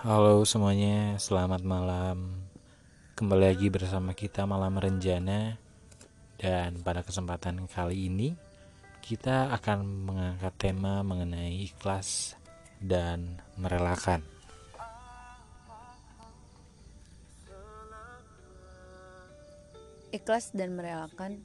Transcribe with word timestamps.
Halo 0.00 0.48
semuanya, 0.48 1.20
selamat 1.20 1.60
malam. 1.60 2.48
Kembali 3.20 3.52
lagi 3.52 3.68
bersama 3.68 4.16
kita 4.16 4.48
Malam 4.48 4.80
Renjana. 4.80 5.60
Dan 6.40 6.80
pada 6.80 7.04
kesempatan 7.04 7.68
kali 7.68 8.08
ini 8.08 8.32
kita 9.04 9.52
akan 9.52 10.08
mengangkat 10.08 10.56
tema 10.56 11.04
mengenai 11.04 11.68
ikhlas 11.68 12.32
dan 12.80 13.44
merelakan. 13.60 14.24
Ikhlas 20.16 20.56
dan 20.56 20.80
merelakan 20.80 21.44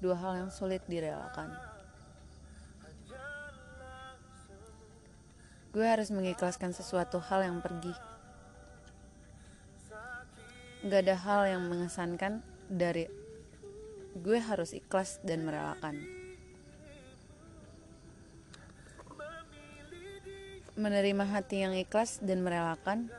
dua 0.00 0.16
hal 0.16 0.48
yang 0.48 0.48
sulit 0.48 0.80
direlakan. 0.88 1.73
Gue 5.74 5.90
harus 5.90 6.14
mengikhlaskan 6.14 6.70
sesuatu 6.70 7.18
hal 7.18 7.50
yang 7.50 7.58
pergi. 7.58 7.90
Gak 10.86 11.00
ada 11.02 11.18
hal 11.18 11.42
yang 11.50 11.66
mengesankan 11.66 12.46
dari 12.70 13.10
gue 14.14 14.38
harus 14.38 14.70
ikhlas 14.70 15.18
dan 15.26 15.42
merelakan. 15.42 15.98
Menerima 20.78 21.24
hati 21.26 21.66
yang 21.66 21.74
ikhlas 21.74 22.22
dan 22.22 22.46
merelakan 22.46 23.10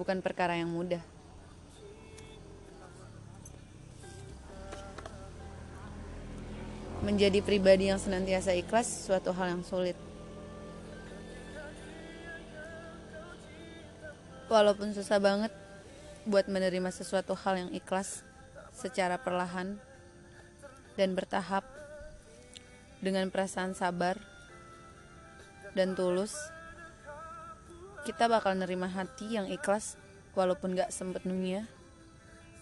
bukan 0.00 0.24
perkara 0.24 0.56
yang 0.56 0.72
mudah. 0.72 1.04
Menjadi 7.04 7.44
pribadi 7.44 7.92
yang 7.92 8.00
senantiasa 8.00 8.56
ikhlas 8.56 8.88
suatu 9.04 9.36
hal 9.36 9.60
yang 9.60 9.64
sulit. 9.68 10.08
Walaupun 14.48 14.96
susah 14.96 15.20
banget 15.20 15.52
buat 16.24 16.48
menerima 16.48 16.88
sesuatu 16.88 17.36
hal 17.36 17.68
yang 17.68 17.70
ikhlas 17.76 18.24
secara 18.72 19.20
perlahan 19.20 19.76
dan 20.96 21.12
bertahap 21.12 21.68
dengan 23.04 23.28
perasaan 23.28 23.76
sabar 23.76 24.16
dan 25.76 25.92
tulus, 25.92 26.32
kita 28.08 28.24
bakal 28.24 28.56
nerima 28.56 28.88
hati 28.88 29.36
yang 29.36 29.46
ikhlas 29.52 30.00
walaupun 30.32 30.72
gak 30.72 30.96
sepenuhnya, 30.96 31.68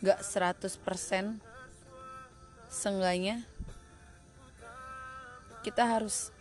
gak 0.02 0.26
100%, 0.26 1.38
seenggaknya 2.66 3.46
kita 5.62 5.86
harus 5.86 6.34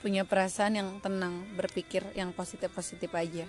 punya 0.00 0.24
perasaan 0.24 0.80
yang 0.80 0.88
tenang, 1.04 1.44
berpikir 1.54 2.00
yang 2.16 2.32
positif-positif 2.32 3.12
aja. 3.12 3.44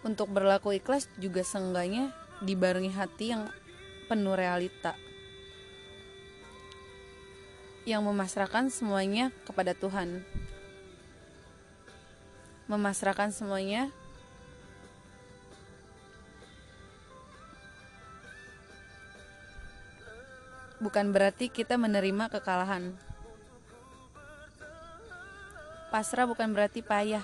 Untuk 0.00 0.32
berlaku 0.32 0.78
ikhlas 0.80 1.10
juga 1.20 1.44
seenggaknya 1.44 2.14
dibarengi 2.40 2.94
hati 2.94 3.36
yang 3.36 3.52
penuh 4.08 4.32
realita. 4.32 4.96
Yang 7.84 8.02
memasrahkan 8.08 8.72
semuanya 8.72 9.28
kepada 9.44 9.76
Tuhan. 9.76 10.24
Memasrahkan 12.70 13.34
semuanya 13.34 13.92
bukan 20.80 21.12
berarti 21.12 21.52
kita 21.52 21.76
menerima 21.76 22.32
kekalahan. 22.32 22.96
Pasrah 25.92 26.24
bukan 26.24 26.48
berarti 26.56 26.80
payah. 26.80 27.22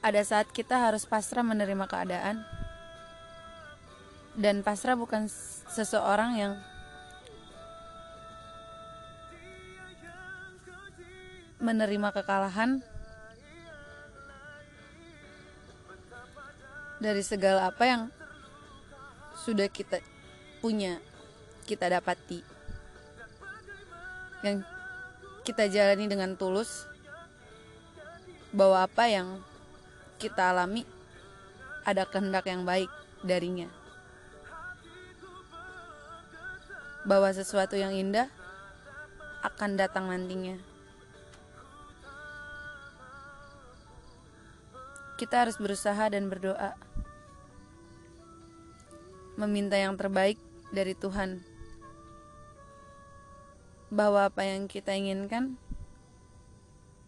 Ada 0.00 0.22
saat 0.22 0.48
kita 0.54 0.78
harus 0.78 1.02
pasrah 1.02 1.42
menerima 1.42 1.84
keadaan. 1.90 2.46
Dan 4.38 4.62
pasrah 4.62 4.94
bukan 4.94 5.26
seseorang 5.72 6.38
yang 6.38 6.54
menerima 11.56 12.12
kekalahan 12.12 12.84
dari 17.00 17.24
segala 17.24 17.72
apa 17.72 17.84
yang 17.88 18.02
sudah 19.46 19.70
kita 19.70 20.02
punya, 20.58 20.98
kita 21.70 21.86
dapati. 21.86 22.42
Yang 24.42 24.66
kita 25.46 25.70
jalani 25.70 26.10
dengan 26.10 26.34
tulus 26.34 26.90
bahwa 28.50 28.82
apa 28.82 29.06
yang 29.06 29.38
kita 30.18 30.50
alami 30.50 30.82
ada 31.86 32.02
kehendak 32.10 32.50
yang 32.50 32.66
baik 32.66 32.90
darinya. 33.22 33.70
Bahwa 37.06 37.30
sesuatu 37.30 37.78
yang 37.78 37.94
indah 37.94 38.26
akan 39.46 39.78
datang 39.78 40.10
nantinya. 40.10 40.58
Kita 45.14 45.46
harus 45.46 45.54
berusaha 45.62 46.10
dan 46.10 46.26
berdoa 46.26 46.74
meminta 49.36 49.76
yang 49.76 50.00
terbaik 50.00 50.40
dari 50.72 50.96
Tuhan. 50.96 51.44
Bahwa 53.92 54.26
apa 54.26 54.42
yang 54.42 54.66
kita 54.66 54.96
inginkan 54.96 55.60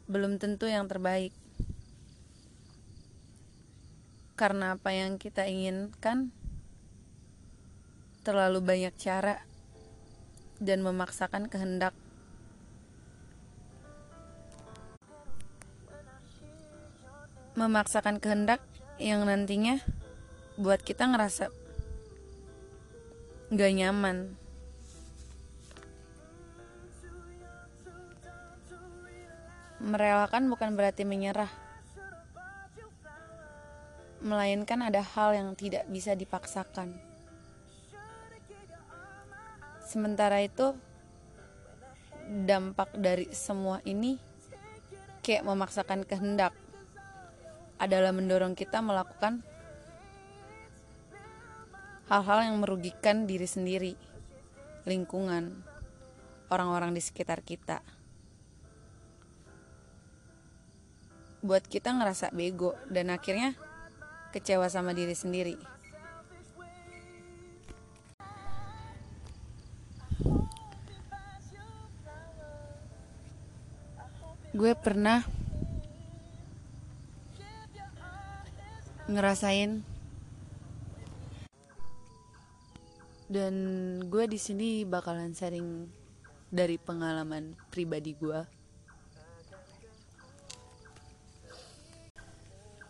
belum 0.09 0.41
tentu 0.41 0.69
yang 0.69 0.89
terbaik. 0.89 1.33
Karena 4.39 4.79
apa 4.79 4.95
yang 4.95 5.19
kita 5.19 5.51
inginkan 5.51 6.31
terlalu 8.23 8.63
banyak 8.63 8.95
cara 8.95 9.43
dan 10.63 10.85
memaksakan 10.85 11.49
kehendak. 11.51 11.97
Memaksakan 17.59 18.23
kehendak 18.23 18.63
yang 19.03 19.27
nantinya 19.27 19.83
buat 20.55 20.79
kita 20.83 21.11
ngerasa 21.11 21.51
gak 23.49 23.73
nyaman. 23.73 24.37
Merelakan 29.81 30.53
bukan 30.53 30.77
berarti 30.77 31.09
menyerah. 31.09 31.49
Melainkan 34.21 34.85
ada 34.85 35.01
hal 35.01 35.33
yang 35.33 35.49
tidak 35.57 35.89
bisa 35.89 36.13
dipaksakan. 36.13 36.93
Sementara 39.89 40.45
itu 40.45 40.77
dampak 42.29 42.93
dari 42.93 43.33
semua 43.33 43.81
ini 43.89 44.21
kayak 45.25 45.49
memaksakan 45.49 46.05
kehendak 46.05 46.53
adalah 47.81 48.13
mendorong 48.13 48.53
kita 48.53 48.85
melakukan 48.85 49.41
hal-hal 52.09 52.49
yang 52.49 52.57
merugikan 52.65 53.29
diri 53.29 53.45
sendiri, 53.45 53.93
lingkungan, 54.89 55.61
orang-orang 56.49 56.97
di 56.97 57.05
sekitar 57.05 57.45
kita. 57.45 57.85
Buat 61.45 61.69
kita 61.69 61.93
ngerasa 61.95 62.33
bego 62.33 62.75
dan 62.89 63.13
akhirnya 63.13 63.55
kecewa 64.33 64.67
sama 64.73 64.97
diri 64.97 65.13
sendiri. 65.13 65.57
Gue 74.57 74.73
pernah 74.75 75.23
ngerasain 79.07 79.98
dan 83.29 83.55
gue 84.09 84.25
di 84.25 84.41
sini 84.41 84.89
bakalan 84.89 85.37
sharing 85.37 85.85
dari 86.49 86.81
pengalaman 86.81 87.53
pribadi 87.69 88.17
gue. 88.17 88.41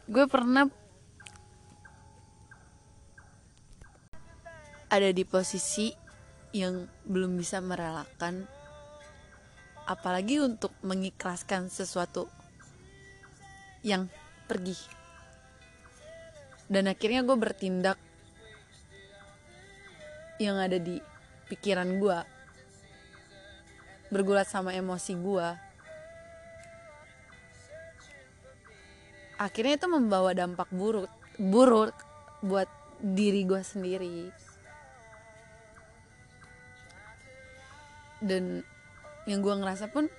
Gue 0.09 0.25
pernah 0.31 0.65
ada 4.89 5.11
di 5.13 5.27
posisi 5.27 5.93
yang 6.55 6.89
belum 7.05 7.37
bisa 7.37 7.61
merelakan 7.61 8.49
apalagi 9.85 10.41
untuk 10.41 10.73
mengikhlaskan 10.81 11.69
sesuatu 11.69 12.31
yang 13.83 14.09
pergi. 14.49 14.77
Dan 16.69 16.89
akhirnya 16.89 17.25
gue 17.25 17.37
bertindak 17.37 18.08
yang 20.39 20.59
ada 20.59 20.79
di 20.79 21.03
pikiran 21.51 21.99
gue 21.99 22.19
bergulat 24.09 24.49
sama 24.49 24.73
emosi 24.73 25.13
gue 25.19 25.49
akhirnya 29.39 29.79
itu 29.79 29.87
membawa 29.87 30.35
dampak 30.35 30.67
buruk 30.75 31.11
buruk 31.39 31.95
buat 32.43 32.67
diri 32.99 33.47
gue 33.47 33.63
sendiri. 33.63 34.31
Dan 38.19 38.67
yang 39.31 39.41
gue 39.47 39.55
ngerasa 39.55 39.87
pun 39.95 40.11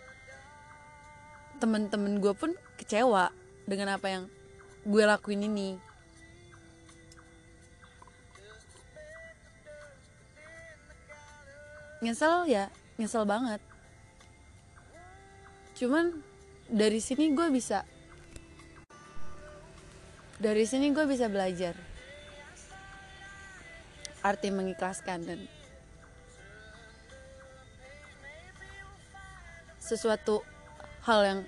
temen-temen 1.60 2.24
gue 2.24 2.32
pun 2.32 2.56
kecewa 2.80 3.36
dengan 3.68 4.00
apa 4.00 4.08
yang 4.08 4.24
gue 4.88 5.04
lakuin 5.04 5.44
ini 5.44 5.76
nyesel 12.00 12.48
ya 12.48 12.72
nyesel 12.96 13.28
banget. 13.28 13.60
Cuman 15.76 16.20
dari 16.70 17.00
sini 17.04 17.32
gue 17.32 17.48
bisa 17.52 17.84
dari 20.40 20.64
sini 20.64 20.96
gue 20.96 21.04
bisa 21.04 21.28
belajar 21.28 21.76
arti 24.24 24.52
mengikhlaskan 24.52 25.20
dan 25.28 25.40
sesuatu 29.80 30.46
hal 31.04 31.20
yang 31.26 31.40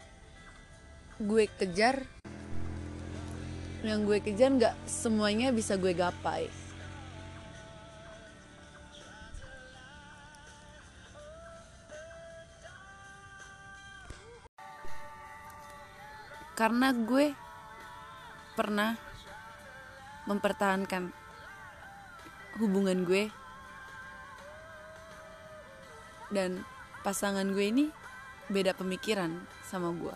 gue 1.22 1.46
kejar 1.62 2.02
yang 3.86 4.04
gue 4.10 4.18
kejar 4.18 4.50
nggak 4.50 4.76
semuanya 4.90 5.54
bisa 5.54 5.78
gue 5.78 5.94
gapai 5.94 6.50
karena 16.62 16.94
gue 16.94 17.34
pernah 18.54 18.94
mempertahankan 20.30 21.10
hubungan 22.62 23.02
gue 23.02 23.34
dan 26.30 26.62
pasangan 27.02 27.50
gue 27.50 27.66
ini 27.66 27.86
beda 28.46 28.78
pemikiran 28.78 29.42
sama 29.66 29.90
gue. 29.90 30.14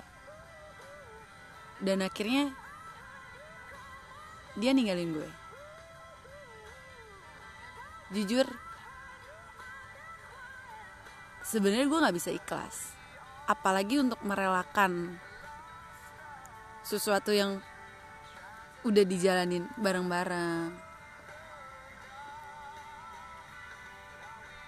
Dan 1.81 2.05
akhirnya 2.05 2.53
dia 4.53 4.69
ninggalin 4.69 5.17
gue. 5.17 5.29
Jujur 8.13 8.45
sebenarnya 11.41 11.89
gue 11.89 12.03
nggak 12.05 12.17
bisa 12.21 12.29
ikhlas 12.29 12.93
apalagi 13.49 13.97
untuk 13.97 14.21
merelakan 14.21 15.17
sesuatu 16.85 17.33
yang 17.33 17.57
udah 18.85 19.01
dijalanin 19.01 19.65
bareng-bareng. 19.81 20.69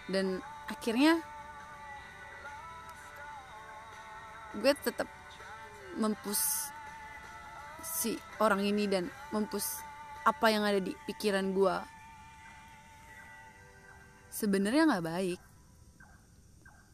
Dan 0.10 0.42
akhirnya 0.66 1.22
gue 4.58 4.74
tetap 4.82 5.06
mempus 6.02 6.74
si 7.86 8.18
orang 8.42 8.66
ini 8.66 8.90
dan 8.90 9.06
mempus 9.30 9.86
apa 10.26 10.50
yang 10.50 10.66
ada 10.66 10.82
di 10.82 10.98
pikiran 11.06 11.54
gue 11.54 11.76
sebenarnya 14.34 14.90
nggak 14.90 15.06
baik. 15.06 15.42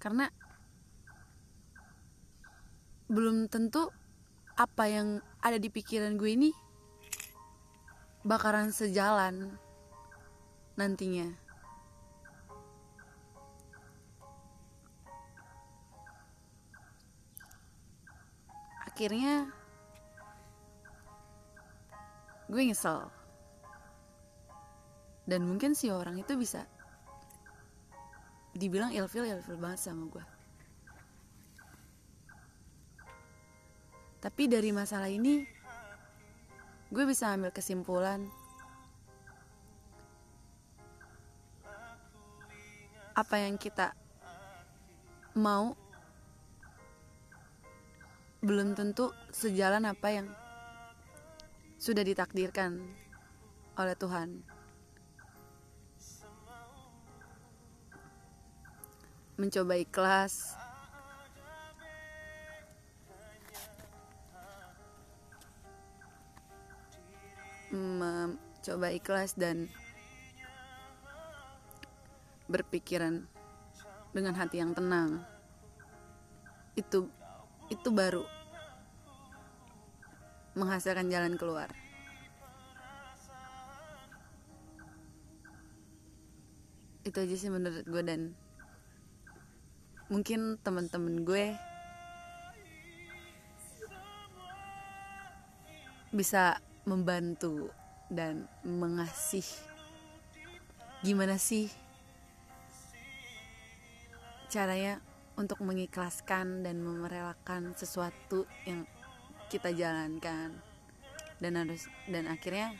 Karena 0.03 0.27
belum 3.07 3.47
tentu 3.47 3.87
apa 4.53 4.85
yang 4.85 5.17
ada 5.41 5.57
di 5.57 5.69
pikiran 5.73 6.13
gue 6.13 6.31
ini 6.37 6.51
bakaran 8.21 8.69
sejalan 8.69 9.57
nantinya. 10.77 11.27
Akhirnya 18.87 19.49
gue 22.45 22.61
nyesel. 22.61 23.09
Dan 25.23 25.47
mungkin 25.47 25.73
si 25.73 25.89
orang 25.89 26.19
itu 26.19 26.35
bisa 26.35 26.67
dibilang 28.53 28.93
ilfil 28.93 29.25
ilfil 29.25 29.57
banget 29.57 29.81
sama 29.81 30.05
gue. 30.13 30.32
Tapi 34.23 34.47
dari 34.47 34.71
masalah 34.71 35.11
ini 35.11 35.43
gue 36.87 37.03
bisa 37.03 37.35
ambil 37.35 37.51
kesimpulan 37.51 38.23
apa 43.11 43.35
yang 43.35 43.59
kita 43.59 43.91
mau 45.35 45.75
belum 48.39 48.79
tentu 48.79 49.11
sejalan 49.35 49.91
apa 49.91 50.07
yang 50.07 50.27
sudah 51.75 52.07
ditakdirkan 52.07 52.79
oleh 53.75 53.95
Tuhan. 53.99 54.39
Mencoba 59.35 59.75
ikhlas, 59.75 60.55
mencoba 68.63 68.95
ikhlas 68.95 69.35
dan 69.35 69.67
berpikiran 72.47 73.27
dengan 74.15 74.39
hati 74.39 74.63
yang 74.63 74.71
tenang. 74.71 75.19
Itu 76.71 77.11
itu 77.67 77.91
baru 77.91 78.23
menghasilkan 80.55 81.11
jalan 81.11 81.35
keluar. 81.35 81.67
Itu 87.03 87.19
aja 87.19 87.35
sih 87.35 87.51
menurut 87.51 87.83
gue 87.83 88.03
dan 88.07 88.31
mungkin 90.07 90.55
teman-teman 90.63 91.27
gue 91.27 91.51
bisa 96.15 96.63
membantu 96.87 97.82
dan 98.13 98.45
mengasih. 98.61 99.45
Gimana 101.03 101.35
sih 101.41 101.67
caranya 104.47 105.01
untuk 105.33 105.59
mengikhlaskan 105.65 106.61
dan 106.61 106.79
merelakan 106.79 107.73
sesuatu 107.73 108.45
yang 108.69 108.85
kita 109.49 109.73
jalankan? 109.73 110.53
Dan 111.41 111.59
harus 111.59 111.89
dan 112.07 112.29
akhirnya 112.29 112.71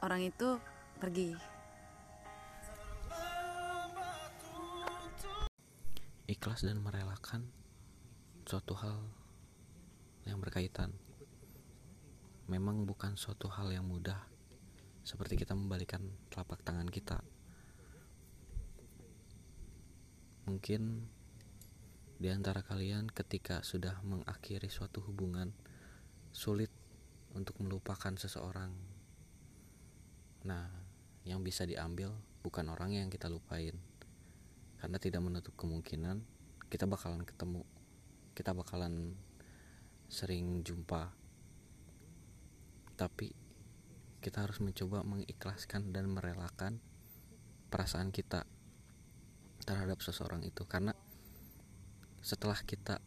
orang 0.00 0.24
itu 0.24 0.56
pergi. 1.02 1.36
Ikhlas 6.26 6.66
dan 6.66 6.82
merelakan 6.82 7.46
suatu 8.46 8.74
hal 8.78 8.98
yang 10.26 10.42
berkaitan 10.42 10.90
memang 12.46 12.86
bukan 12.86 13.18
suatu 13.18 13.50
hal 13.50 13.74
yang 13.74 13.86
mudah 13.86 14.22
seperti 15.02 15.38
kita 15.38 15.54
membalikan 15.54 16.02
telapak 16.30 16.62
tangan 16.62 16.86
kita. 16.86 17.22
Mungkin 20.46 20.82
di 22.16 22.28
antara 22.30 22.62
kalian 22.62 23.10
ketika 23.10 23.66
sudah 23.66 23.98
mengakhiri 24.06 24.70
suatu 24.70 25.02
hubungan 25.04 25.50
sulit 26.30 26.70
untuk 27.34 27.58
melupakan 27.62 28.14
seseorang. 28.14 28.70
Nah 30.46 30.70
yang 31.26 31.42
bisa 31.42 31.66
diambil 31.66 32.14
bukan 32.46 32.70
orang 32.70 32.94
yang 32.94 33.10
kita 33.10 33.26
lupain. 33.26 33.74
Karena 34.78 35.02
tidak 35.02 35.22
menutup 35.24 35.54
kemungkinan 35.58 36.22
kita 36.66 36.86
bakalan 36.86 37.22
ketemu 37.22 37.62
kita 38.34 38.52
bakalan 38.52 39.14
sering 40.10 40.60
jumpa 40.66 41.25
tapi 42.96 43.30
kita 44.24 44.42
harus 44.42 44.58
mencoba 44.58 45.04
mengikhlaskan 45.06 45.94
dan 45.94 46.10
merelakan 46.10 46.82
perasaan 47.70 48.10
kita 48.10 48.48
terhadap 49.62 50.00
seseorang 50.02 50.42
itu. 50.42 50.64
Karena 50.64 50.96
setelah 52.24 52.58
kita 52.64 52.98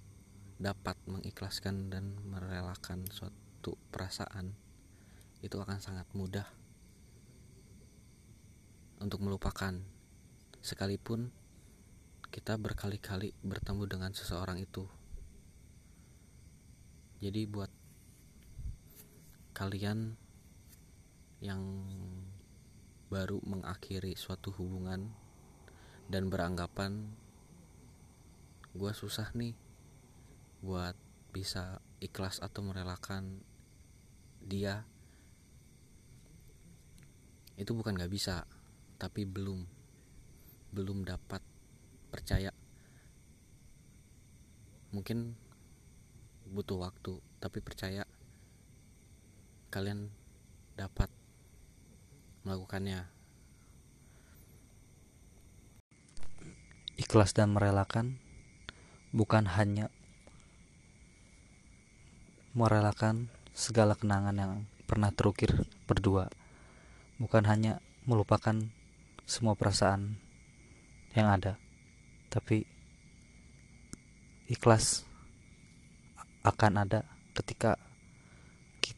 dapat 0.60 0.96
mengikhlaskan 1.10 1.90
dan 1.92 2.16
merelakan 2.24 3.04
suatu 3.10 3.76
perasaan 3.92 4.56
itu 5.40 5.56
akan 5.60 5.80
sangat 5.82 6.08
mudah 6.14 6.48
untuk 9.00 9.24
melupakan. 9.24 9.76
Sekalipun 10.60 11.32
kita 12.30 12.60
berkali-kali 12.60 13.32
bertemu 13.42 13.84
dengan 13.88 14.12
seseorang 14.12 14.60
itu. 14.60 14.86
Jadi 17.20 17.48
buat 17.48 17.72
kalian 19.56 20.16
yang 21.40 21.62
baru 23.10 23.42
mengakhiri 23.42 24.14
suatu 24.14 24.54
hubungan 24.56 25.10
dan 26.10 26.30
beranggapan 26.30 27.10
gue 28.78 28.92
susah 28.94 29.34
nih 29.34 29.58
buat 30.62 30.94
bisa 31.34 31.82
ikhlas 32.02 32.42
atau 32.42 32.62
merelakan 32.62 33.42
dia 34.46 34.86
itu 37.60 37.72
bukan 37.76 37.98
gak 37.98 38.12
bisa 38.12 38.48
tapi 39.00 39.24
belum 39.24 39.64
belum 40.70 41.02
dapat 41.02 41.42
percaya. 42.14 42.54
Mungkin 44.94 45.34
butuh 46.50 46.82
waktu 46.82 47.22
tapi 47.38 47.62
percaya 47.62 48.06
kalian 49.70 50.10
dapat 50.74 51.10
melakukannya. 52.46 53.06
Ikhlas 56.98 57.32
dan 57.32 57.56
merelakan 57.56 58.20
bukan 59.16 59.50
hanya 59.50 59.90
merelakan 62.54 63.30
segala 63.54 63.94
kenangan 63.96 64.36
yang 64.36 64.54
pernah 64.90 65.14
terukir 65.14 65.54
berdua 65.86 66.34
bukan 67.22 67.46
hanya 67.46 67.78
melupakan 68.10 68.58
semua 69.30 69.54
perasaan 69.54 70.18
yang 71.14 71.30
ada 71.30 71.62
tapi 72.34 72.66
ikhlas 74.50 75.06
akan 76.42 76.86
ada 76.86 77.06
ketika 77.38 77.78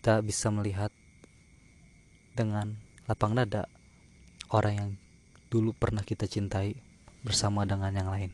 kita 0.02 0.18
bisa 0.26 0.50
melihat 0.50 0.90
dengan 2.34 2.74
lapang 3.06 3.38
dada 3.38 3.70
orang 4.50 4.74
yang 4.74 4.90
dulu 5.54 5.78
pernah 5.78 6.02
kita 6.02 6.26
cintai 6.26 6.74
bersama 7.22 7.70
dengan 7.70 7.94
yang 7.94 8.10
lain. 8.10 8.34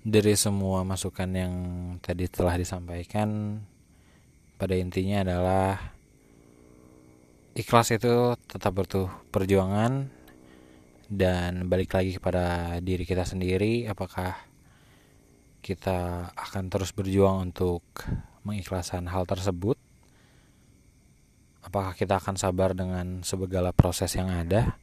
Dari 0.00 0.32
semua 0.32 0.80
masukan 0.88 1.28
yang 1.28 1.54
tadi 2.00 2.24
telah 2.24 2.56
disampaikan, 2.56 3.60
pada 4.56 4.80
intinya 4.80 5.28
adalah 5.28 5.92
ikhlas 7.52 7.92
itu 7.92 8.32
tetap 8.48 8.72
butuh 8.72 9.12
perjuangan 9.28 10.08
dan 11.12 11.68
balik 11.68 11.92
lagi 11.92 12.16
kepada 12.16 12.80
diri 12.80 13.04
kita 13.04 13.28
sendiri 13.28 13.84
apakah 13.92 14.40
kita 15.60 16.32
akan 16.32 16.72
terus 16.72 16.96
berjuang 16.96 17.52
untuk 17.52 17.84
mengikhlaskan 18.42 19.06
hal 19.10 19.24
tersebut 19.24 19.78
apakah 21.62 21.94
kita 21.94 22.18
akan 22.18 22.36
sabar 22.36 22.74
dengan 22.74 23.22
segala 23.24 23.70
proses 23.72 24.12
yang 24.18 24.28
ada? 24.28 24.76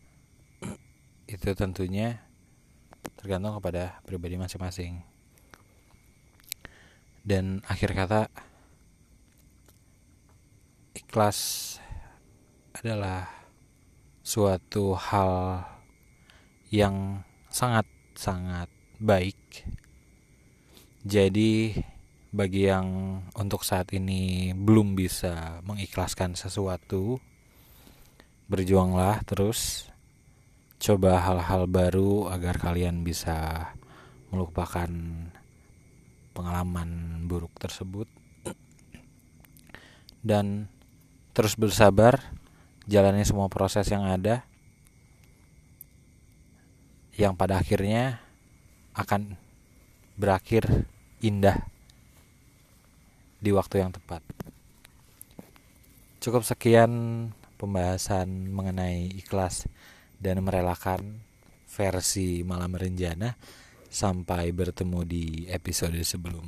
Itu 1.30 1.54
tentunya 1.54 2.24
tergantung 3.20 3.60
kepada 3.60 4.00
pribadi 4.08 4.40
masing-masing. 4.40 5.04
Dan 7.22 7.62
akhir 7.68 7.94
kata 7.94 8.22
ikhlas 10.96 11.78
adalah 12.74 13.28
suatu 14.24 14.96
hal 14.96 15.62
yang 16.72 17.22
sangat-sangat 17.52 18.72
baik. 18.98 19.38
Jadi 21.04 21.76
bagi 22.30 22.70
yang 22.70 23.20
untuk 23.34 23.66
saat 23.66 23.90
ini 23.90 24.54
belum 24.54 24.94
bisa 24.94 25.66
mengikhlaskan 25.66 26.38
sesuatu, 26.38 27.18
berjuanglah 28.46 29.22
terus. 29.26 29.90
Coba 30.80 31.20
hal-hal 31.20 31.68
baru 31.68 32.32
agar 32.32 32.56
kalian 32.56 33.04
bisa 33.04 33.68
melupakan 34.32 34.88
pengalaman 36.32 37.22
buruk 37.28 37.52
tersebut. 37.60 38.08
Dan 40.24 40.72
terus 41.36 41.60
bersabar, 41.60 42.22
jalani 42.88 43.28
semua 43.28 43.52
proses 43.52 43.90
yang 43.92 44.08
ada 44.08 44.46
yang 47.20 47.36
pada 47.36 47.60
akhirnya 47.60 48.24
akan 48.96 49.36
berakhir 50.16 50.88
indah 51.20 51.68
di 53.40 53.56
waktu 53.56 53.84
yang 53.84 53.92
tepat. 53.96 54.22
Cukup 56.20 56.44
sekian 56.44 56.92
pembahasan 57.56 58.52
mengenai 58.52 59.12
ikhlas 59.16 59.68
dan 60.20 60.44
merelakan 60.44 61.24
versi 61.72 62.44
malam 62.44 62.76
rencana 62.76 63.40
sampai 63.88 64.52
bertemu 64.52 65.00
di 65.08 65.26
episode 65.48 65.98
sebelum. 66.04 66.46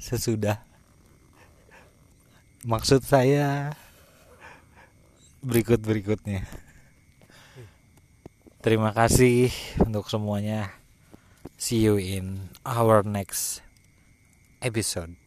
Sesudah. 0.00 0.64
Maksud 2.64 3.04
saya 3.04 3.76
berikut 5.42 5.82
berikutnya 5.82 6.46
terima 8.62 8.94
kasih 8.94 9.50
untuk 9.82 10.06
semuanya. 10.06 10.70
See 11.58 11.82
you 11.82 11.98
in 11.98 12.54
our 12.62 13.02
next 13.02 13.58
episode. 14.62 15.21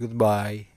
Goodbye. 0.00 0.69